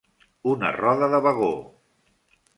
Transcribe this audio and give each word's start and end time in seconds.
Una 0.53 0.71
roda 0.77 1.11
de 1.13 1.21
vagó! 1.27 1.51